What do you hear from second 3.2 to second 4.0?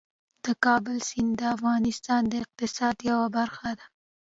برخه ده.